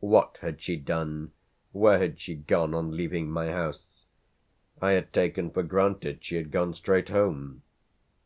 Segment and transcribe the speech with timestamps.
[0.00, 1.32] What had she done,
[1.70, 4.04] where had she gone on leaving my house?
[4.82, 7.62] I had taken for granted she had gone straight home.